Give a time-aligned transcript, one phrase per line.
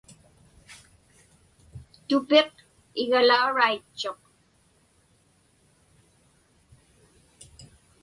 [2.07, 2.49] Tupiq
[3.03, 4.19] igalauraitchuq.